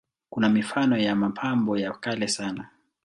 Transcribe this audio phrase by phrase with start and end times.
[0.29, 2.67] Kuna mifano ya mapambo ya kale sana.